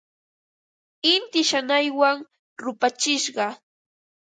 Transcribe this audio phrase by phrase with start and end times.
[1.13, 2.17] Inti shanaywan
[2.63, 3.45] rupachishqa.